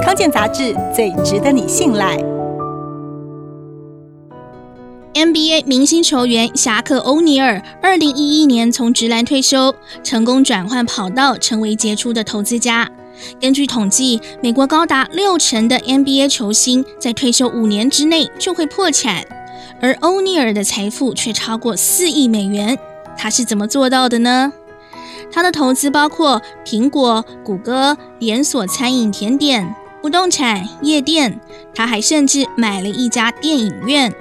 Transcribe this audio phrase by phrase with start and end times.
[0.00, 2.16] 康健杂志最值得你信赖。
[5.14, 12.90] NBA 明星球员侠客欧尼尔，二零一一年从职篮退休，成功转换跑道，成为杰出的投资家。
[13.40, 19.22] 根据统计，美国高达六成的 NBA 球星在退休五年之内就会破产，
[19.80, 22.78] 而欧尼尔的财富却超过四亿美元。
[23.16, 24.52] 他是怎么做到的呢？
[25.30, 31.40] 他的投资包括苹果、谷歌、连锁餐饮、甜点、不动产、夜店，
[31.74, 34.12] 他还甚至买了一家电影院。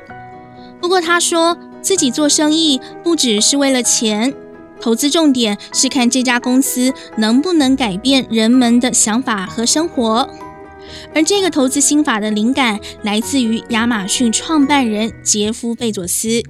[0.79, 4.31] 不过，他说自己做生意不只是为了钱，
[4.79, 10.29] 投资重点是看这家公司能不能改变人们的想法和生活。
[11.15, 16.43] 而这个投资心法的灵感来自于亚马逊创办人杰夫·贝佐斯。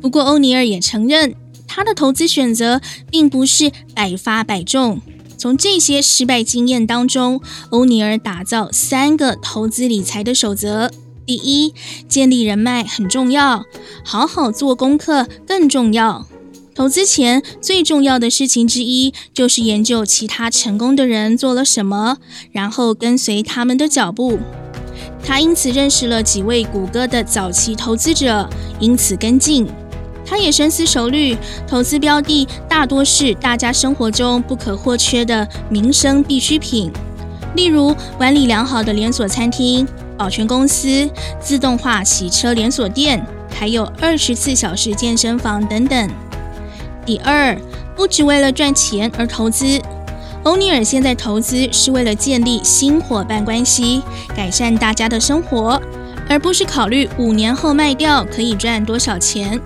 [0.00, 1.34] 不过，欧尼尔也承认，
[1.66, 2.80] 他的投资选择
[3.10, 5.00] 并不是百发百中。
[5.36, 7.40] 从这些失败经验当中，
[7.70, 10.90] 欧尼尔打造三个投资理财的守则。
[11.24, 11.74] 第一，
[12.08, 13.64] 建立人脉很重要，
[14.04, 16.26] 好好做功课更重要。
[16.74, 22.18] 投资前最重要的事情之一，就是研究其他成功的人做了什么，
[22.52, 24.38] 然后跟随他们的脚步。
[25.24, 29.66] 他因此认识了几位谷歌的早期投资者，因此跟进。
[30.26, 36.92] 他也深思熟虑，投资标的大多是大家生活中不可或缺的民生必需品，
[37.54, 39.86] 例如管理良好的连锁餐厅。
[40.18, 41.06] 保全公司、
[41.38, 43.22] 自动化洗车连锁店，
[43.54, 46.08] 还有二十四小时健身房等等。
[47.04, 47.54] 第二，
[47.94, 49.78] 不只为了赚钱而投资。
[50.44, 54.00] 欧尼尔现在投资是为了建立新伙伴关系，
[54.34, 55.78] 改善大家的生活，
[56.30, 59.60] 而不是考虑五年后卖掉可以赚多少钱。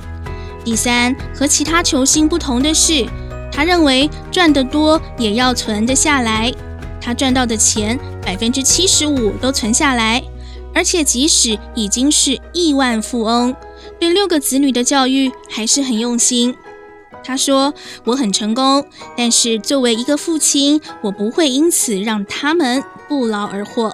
[0.64, 3.06] 第三，和其他球星不同的是，
[3.52, 6.52] 他认为赚得多也要存得下来。
[7.00, 10.22] 他赚到的钱，百分之七十五都存下来。
[10.72, 13.56] 而且，即使已经是亿万富翁，
[13.98, 16.54] 对六个子女的教育还是很用心。
[17.24, 17.74] 他说
[18.04, 18.86] ：“我很成功，
[19.16, 23.92] 但是作为一个父亲，我不会因此让他们不劳而获。”